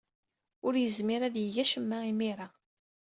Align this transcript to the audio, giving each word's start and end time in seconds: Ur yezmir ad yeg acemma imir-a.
Ur 0.65 0.73
yezmir 0.77 1.21
ad 1.23 1.35
yeg 1.39 1.55
acemma 1.63 1.97
imir-a. 2.11 2.47